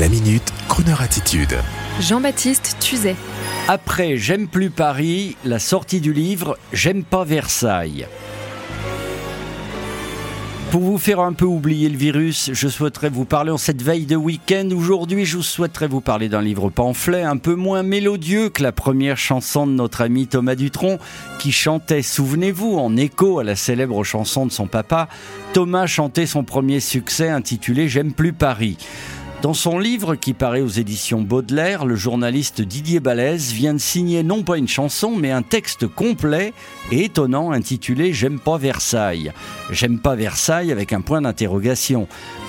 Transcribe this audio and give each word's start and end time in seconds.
La 0.00 0.08
minute, 0.08 0.52
Kroneur 0.66 1.02
attitude. 1.02 1.56
Jean-Baptiste 2.00 2.78
Tuzet. 2.80 3.14
Après 3.68 4.16
J'aime 4.16 4.48
plus 4.48 4.70
Paris, 4.70 5.36
la 5.44 5.60
sortie 5.60 6.00
du 6.00 6.12
livre 6.12 6.58
J'aime 6.72 7.04
pas 7.04 7.22
Versailles. 7.22 8.08
Pour 10.72 10.80
vous 10.80 10.98
faire 10.98 11.20
un 11.20 11.32
peu 11.32 11.44
oublier 11.44 11.88
le 11.88 11.96
virus, 11.96 12.50
je 12.52 12.66
souhaiterais 12.66 13.08
vous 13.08 13.24
parler 13.24 13.52
en 13.52 13.56
cette 13.56 13.82
veille 13.82 14.06
de 14.06 14.16
week-end. 14.16 14.68
Aujourd'hui, 14.76 15.24
je 15.24 15.38
souhaiterais 15.38 15.86
vous 15.86 16.00
parler 16.00 16.28
d'un 16.28 16.42
livre 16.42 16.70
pamphlet 16.70 17.22
un 17.22 17.36
peu 17.36 17.54
moins 17.54 17.84
mélodieux 17.84 18.48
que 18.48 18.64
la 18.64 18.72
première 18.72 19.16
chanson 19.16 19.64
de 19.64 19.72
notre 19.72 20.00
ami 20.00 20.26
Thomas 20.26 20.56
Dutronc, 20.56 20.98
qui 21.38 21.52
chantait, 21.52 22.02
souvenez-vous, 22.02 22.78
en 22.78 22.96
écho 22.96 23.38
à 23.38 23.44
la 23.44 23.54
célèbre 23.54 24.02
chanson 24.02 24.44
de 24.44 24.50
son 24.50 24.66
papa, 24.66 25.08
Thomas 25.52 25.86
chantait 25.86 26.26
son 26.26 26.42
premier 26.42 26.80
succès 26.80 27.28
intitulé 27.28 27.88
J'aime 27.88 28.12
plus 28.12 28.32
Paris. 28.32 28.76
Dans 29.44 29.52
son 29.52 29.78
livre 29.78 30.14
qui 30.14 30.32
paraît 30.32 30.62
aux 30.62 30.68
éditions 30.68 31.20
Baudelaire, 31.20 31.84
le 31.84 31.96
journaliste 31.96 32.62
Didier 32.62 32.98
Balèze 32.98 33.52
vient 33.52 33.74
de 33.74 33.78
signer 33.78 34.22
non 34.22 34.42
pas 34.42 34.56
une 34.56 34.68
chanson, 34.68 35.16
mais 35.16 35.32
un 35.32 35.42
texte 35.42 35.86
complet 35.86 36.54
et 36.90 37.04
étonnant 37.04 37.50
intitulé 37.50 38.14
J'aime 38.14 38.40
pas 38.40 38.56
Versailles. 38.56 39.32
J'aime 39.70 39.98
pas 39.98 40.14
Versailles 40.14 40.72
avec 40.72 40.94
un 40.94 41.02
point 41.02 41.20
d'interrogation. 41.20 42.08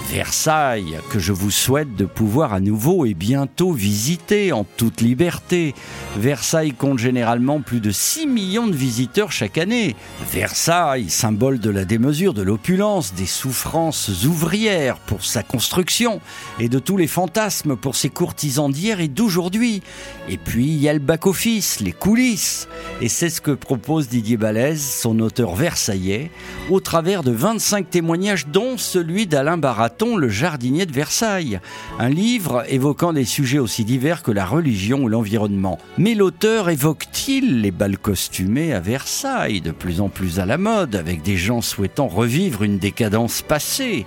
Versailles, 0.10 1.00
que 1.10 1.20
je 1.20 1.34
vous 1.34 1.52
souhaite 1.52 1.96
de 1.96 2.06
pouvoir 2.06 2.54
à 2.54 2.60
nouveau 2.60 3.06
et 3.06 3.14
bientôt 3.14 3.72
visiter 3.72 4.52
en 4.52 4.64
toute 4.64 5.02
liberté. 5.02 5.74
Versailles 6.18 6.74
compte 6.74 7.00
généralement 7.00 7.62
plus 7.62 7.80
de 7.80 7.92
6 7.92 8.28
millions 8.28 8.68
de 8.68 8.76
visiteurs 8.76 9.32
chaque 9.32 9.58
année. 9.58 9.96
Versailles, 10.32 11.10
symbole 11.10 11.60
de 11.60 11.70
la 11.70 11.86
démesure, 11.86 12.34
de 12.34 12.44
l'opulence, 12.44 13.14
des 13.14 13.26
souffrances 13.26 14.24
ouvrières 14.26 15.00
pour 15.00 15.26
sa 15.26 15.44
construction 15.44 16.22
et 16.60 16.70
de 16.70 16.80
tous 16.80 16.98
les 16.98 17.08
fantasmes 17.08 17.76
pour 17.76 17.96
ses 17.96 18.10
courtisans 18.10 18.72
d'hier 18.72 19.00
et 19.00 19.08
d'aujourd'hui. 19.08 19.82
Et 20.30 20.38
puis 20.38 20.68
il 20.68 20.78
y 20.78 20.88
a 20.88 20.94
le 20.94 21.00
back-office, 21.00 21.80
les 21.80 21.92
coulisses. 21.94 22.68
Et 23.02 23.10
c'est 23.10 23.30
ce 23.30 23.42
que 23.42 23.52
propose 23.52 24.08
Didier 24.08 24.38
Balèze, 24.38 24.84
son 24.84 25.20
auteur 25.20 25.56
versaillais, 25.56 26.32
au 26.70 26.80
travers 26.80 27.24
de 27.24 27.32
25 27.32 27.90
témoignages 27.90 28.48
dont 28.48 28.78
celui 28.78 29.28
d'Alain 29.28 29.58
Barat 29.58 29.95
le 30.04 30.30
jardinier 30.30 30.86
de 30.86 30.92
Versailles, 30.92 31.60
un 32.00 32.10
livre 32.10 32.64
évoquant 32.68 33.14
des 33.14 33.24
sujets 33.24 33.60
aussi 33.60 33.86
divers 33.86 34.24
que 34.24 34.32
la 34.32 34.46
religion 34.46 35.04
ou 35.04 35.08
l'environnement. 35.08 35.80
Mais 35.98 36.16
l'auteur 36.16 36.70
évoque-t-il 36.70 37.62
les 37.62 37.72
bals 37.72 37.98
costumés 37.98 38.74
à 38.74 38.80
Versailles, 38.80 39.62
de 39.62 39.72
plus 39.72 40.02
en 40.02 40.10
plus 40.10 40.40
à 40.40 40.46
la 40.46 40.58
mode, 40.58 40.96
avec 40.96 41.22
des 41.22 41.38
gens 41.38 41.62
souhaitant 41.62 42.08
revivre 42.08 42.64
une 42.64 42.78
décadence 42.78 43.42
passée? 43.42 44.06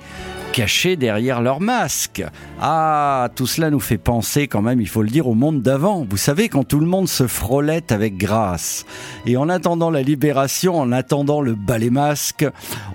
Cachés 0.59 0.97
derrière 0.97 1.41
leur 1.41 1.61
masque. 1.61 2.25
Ah, 2.61 3.29
tout 3.37 3.47
cela 3.47 3.71
nous 3.71 3.79
fait 3.79 3.97
penser 3.97 4.49
quand 4.49 4.61
même, 4.61 4.81
il 4.81 4.89
faut 4.89 5.03
le 5.03 5.09
dire, 5.09 5.29
au 5.29 5.35
monde 5.35 5.63
d'avant. 5.63 6.05
Vous 6.11 6.17
savez, 6.17 6.49
quand 6.49 6.65
tout 6.65 6.81
le 6.81 6.87
monde 6.87 7.09
se 7.09 7.29
frôlait 7.29 7.93
avec 7.93 8.17
grâce. 8.17 8.85
Et 9.25 9.37
en 9.37 9.49
attendant 9.49 9.89
la 9.89 10.03
libération, 10.03 10.77
en 10.81 10.91
attendant 10.91 11.43
le 11.43 11.55
balai 11.55 11.91
masque, 11.91 12.45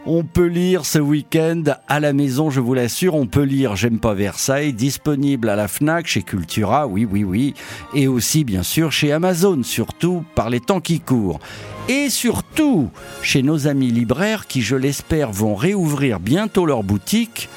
on 0.05 0.25
peut 0.25 0.47
lire 0.47 0.85
ce 0.85 0.99
week-end 0.99 1.63
à 1.87 2.01
la 2.01 2.11
maison, 2.11 2.49
je 2.49 2.59
vous 2.59 2.73
l'assure, 2.73 3.15
on 3.15 3.27
peut 3.27 3.43
lire 3.43 3.77
J'aime 3.77 3.99
pas 3.99 4.13
Versailles, 4.13 4.73
disponible 4.73 5.47
à 5.47 5.55
la 5.55 5.69
FNAC, 5.69 6.05
chez 6.05 6.21
Cultura, 6.21 6.85
oui, 6.85 7.07
oui, 7.09 7.23
oui, 7.23 7.53
et 7.93 8.09
aussi 8.09 8.43
bien 8.43 8.63
sûr 8.63 8.91
chez 8.91 9.13
Amazon, 9.13 9.63
surtout 9.63 10.25
par 10.35 10.49
les 10.49 10.59
temps 10.59 10.81
qui 10.81 10.99
courent 10.99 11.39
et 11.87 12.09
surtout 12.09 12.89
chez 13.21 13.43
nos 13.43 13.67
amis 13.67 13.91
libraires 13.91 14.47
qui, 14.47 14.61
je 14.61 14.75
l'espère, 14.75 15.31
vont 15.31 15.55
réouvrir 15.55 16.19
bientôt 16.19 16.65
leur 16.65 16.83
boutique, 16.83 17.49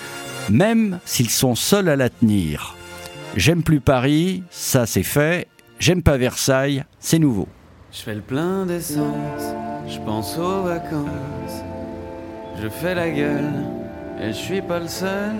même 0.51 0.99
s'ils 1.05 1.31
sont 1.31 1.55
seuls 1.55 1.89
à 1.89 1.97
la 1.97 2.09
tenir. 2.09 2.77
J'aime 3.37 3.63
plus 3.63 3.81
Paris, 3.81 4.43
ça 4.51 4.87
c'est 4.87 5.03
fait. 5.03 5.47
J'aime 5.79 6.03
pas 6.03 6.17
Versailles, 6.17 6.85
c'est 6.99 7.19
nouveau. 7.19 7.49
Je 7.93 8.01
fais 8.01 8.15
le 8.15 8.21
plein 8.21 8.67
d'essence, 8.67 9.55
je 9.89 9.99
pense 9.99 10.39
aux 10.39 10.63
vacances. 10.63 11.63
Je 12.63 12.69
fais 12.69 12.95
la 12.95 13.11
gueule, 13.11 13.53
et 14.21 14.29
je 14.29 14.39
suis 14.39 14.63
pas 14.63 14.79
le 14.79 14.89
seul. 14.89 15.35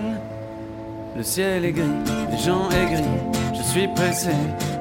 Le 1.15 1.23
ciel 1.23 1.65
est 1.65 1.71
gris, 1.71 1.85
les 2.31 2.37
gens 2.37 2.69
aigris. 2.69 3.03
Je 3.55 3.63
suis 3.63 3.87
pressé, 3.95 4.31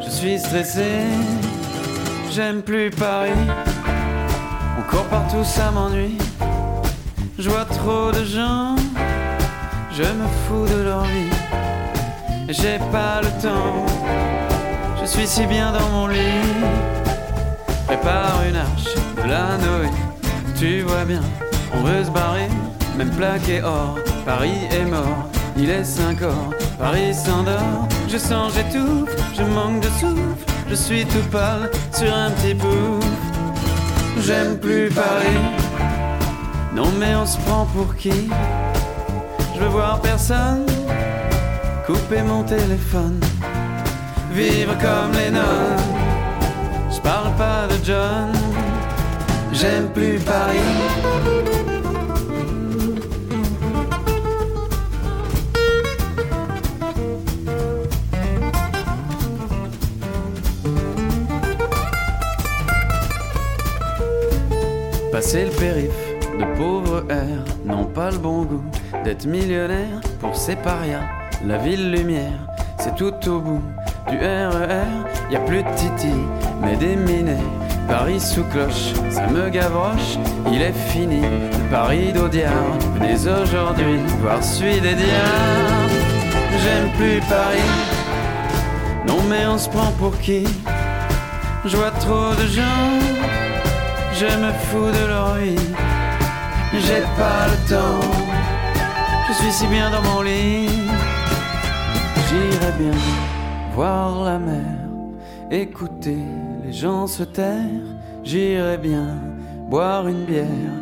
je 0.04 0.10
suis 0.10 0.38
stressé. 0.38 0.84
J'aime 2.30 2.60
plus 2.60 2.90
Paris. 2.90 3.30
Encore 4.78 5.04
partout 5.04 5.44
ça 5.44 5.70
m'ennuie. 5.70 6.18
Je 7.38 7.50
vois 7.50 7.64
trop 7.64 8.12
de 8.12 8.24
gens, 8.24 8.76
je 9.92 10.02
me 10.02 10.26
fous 10.46 10.66
de 10.66 10.82
leur 10.82 11.02
vie. 11.02 11.30
J'ai 12.48 12.78
pas 12.92 13.20
le 13.22 13.28
temps, 13.42 13.84
je 15.00 15.06
suis 15.06 15.26
si 15.26 15.44
bien 15.46 15.72
dans 15.72 15.88
mon 15.90 16.06
lit. 16.06 16.18
Prépare 17.86 18.42
une 18.48 18.56
arche 18.56 18.94
de 19.16 19.28
la 19.28 19.58
Noé, 19.58 19.90
tu 20.58 20.82
vois 20.82 21.04
bien, 21.04 21.20
on 21.74 21.82
veut 21.82 22.04
se 22.04 22.10
barrer, 22.10 22.48
même 22.96 23.10
plaqué 23.10 23.62
or. 23.62 23.98
Paris 24.24 24.66
est 24.70 24.84
mort, 24.84 25.28
il 25.56 25.70
est 25.70 25.84
5 25.84 26.22
heures, 26.22 26.50
Paris 26.78 27.14
s'endort. 27.14 27.86
Je 28.08 28.16
sens, 28.16 28.54
j'étouffe, 28.54 29.10
je 29.36 29.42
manque 29.42 29.80
de 29.80 29.88
souffle, 30.00 30.46
je 30.68 30.74
suis 30.74 31.04
tout 31.04 31.28
pâle 31.30 31.70
sur 31.92 32.12
un 32.14 32.30
petit 32.30 32.54
pouf 32.54 33.04
j'aime 34.20 34.58
plus 34.58 34.88
Paris. 34.90 35.40
Non 36.74 36.90
mais 36.98 37.14
on 37.14 37.26
se 37.26 37.38
prend 37.38 37.66
pour 37.66 37.94
qui? 37.96 38.28
Je 39.54 39.60
veux 39.60 39.68
voir 39.68 40.00
personne, 40.00 40.66
couper 41.86 42.22
mon 42.22 42.42
téléphone, 42.42 43.18
vivre 44.32 44.76
comme 44.78 45.12
les 45.12 45.30
nonnes. 45.30 45.84
Je 46.90 47.00
parle 47.00 47.34
pas 47.36 47.66
de 47.66 47.76
John, 47.84 48.32
j'aime 49.52 49.88
plus 49.88 50.18
Paris. 50.20 50.58
Passer 65.16 65.46
le 65.46 65.50
périph' 65.50 66.38
de 66.38 66.44
pauvres 66.58 67.02
airs 67.08 67.46
n'ont 67.64 67.86
pas 67.86 68.10
le 68.10 68.18
bon 68.18 68.42
goût 68.42 68.62
d'être 69.02 69.24
millionnaire 69.24 70.02
pour 70.20 70.36
ces 70.36 70.56
parias. 70.56 71.08
La 71.42 71.56
ville 71.56 71.90
lumière, 71.90 72.46
c'est 72.78 72.94
tout 72.96 73.14
au 73.26 73.40
bout 73.40 73.62
du 74.10 74.18
RER. 74.18 74.68
E 74.68 75.32
y 75.32 75.36
a 75.36 75.40
plus 75.40 75.62
de 75.62 75.68
titi, 75.74 76.12
mais 76.60 76.76
des 76.76 76.96
minets. 76.96 77.46
Paris 77.88 78.20
sous 78.20 78.44
cloche, 78.44 78.92
ça 79.08 79.26
me 79.28 79.48
gavroche. 79.48 80.18
Il 80.52 80.60
est 80.60 80.76
fini, 80.90 81.22
Paris 81.70 82.12
d'Audiard. 82.12 82.76
Venez 82.96 83.14
aujourd'hui 83.14 84.00
voir 84.20 84.44
celui 84.44 84.82
des 84.82 84.96
diables. 84.96 85.96
J'aime 86.62 86.90
plus 86.98 87.20
Paris. 87.26 87.72
Non 89.08 89.22
mais 89.30 89.46
on 89.46 89.56
se 89.56 89.70
prend 89.70 89.92
pour 89.92 90.18
qui? 90.18 90.46
Je 91.64 91.74
vois 91.74 91.92
trop 91.92 92.34
de 92.34 92.46
gens 92.48 93.45
je 94.18 94.26
me 94.42 94.50
fous 94.66 94.90
de 94.98 95.06
leur 95.06 95.34
vie. 95.34 95.68
J'ai 96.72 97.02
pas 97.20 97.42
le 97.52 97.58
temps, 97.68 98.00
je 99.28 99.32
suis 99.34 99.52
si 99.52 99.66
bien 99.66 99.90
dans 99.90 100.02
mon 100.02 100.22
lit. 100.22 100.68
J'irai 102.28 102.72
bien 102.78 102.98
voir 103.74 104.24
la 104.24 104.38
mer, 104.38 104.76
écouter 105.50 106.24
les 106.64 106.72
gens 106.72 107.06
se 107.06 107.24
taire. 107.24 107.86
J'irai 108.24 108.78
bien 108.78 109.08
boire 109.70 110.08
une 110.08 110.24
bière, 110.24 110.76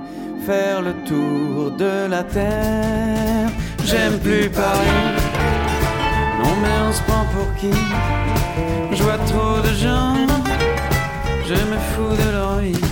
faire 0.47 0.81
le 0.83 0.95
tour 1.09 1.73
de 1.73 2.07
la 2.09 2.23
terre. 2.23 3.51
J'aime 3.85 4.19
plus 4.19 4.49
Paris, 4.49 5.03
non 6.41 6.55
mais 6.63 6.77
on 6.89 6.93
se 6.93 7.03
prend 7.03 7.27
pour 7.35 7.49
qui? 7.61 7.77
Je 8.93 9.03
vois 9.03 9.19
trop 9.33 9.61
de 9.61 9.75
gens, 9.75 10.15
je 11.49 11.55
me 11.71 11.79
fous 11.91 12.17
de 12.23 12.31
leur 12.33 12.59
vie 12.59 12.85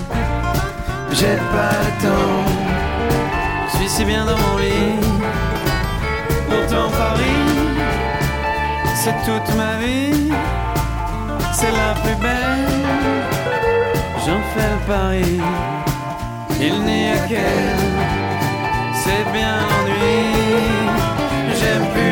j'ai 1.14 1.36
pas 1.54 1.76
le 1.84 1.92
temps. 2.04 2.44
Je 3.66 3.76
suis 3.76 3.88
si 3.88 4.04
bien 4.04 4.24
dans 4.24 4.38
mon 4.38 4.56
lit. 4.58 4.98
Pourtant 6.48 6.88
Paris, 6.90 7.44
c'est 8.94 9.16
toute 9.26 9.54
ma 9.56 9.76
vie. 9.76 10.30
C'est 11.52 11.72
la 11.82 11.92
plus 12.02 12.16
belle. 12.16 12.82
J'en 14.24 14.40
fais 14.52 14.70
le 14.74 14.80
pari. 14.86 15.40
Il 16.60 16.80
n'y 16.82 17.08
a 17.08 17.18
qu'elle. 17.28 17.90
C'est 19.02 19.24
bien 19.32 19.54
l'ennui. 19.68 20.18
J'aime 21.58 21.86
plus 21.94 22.11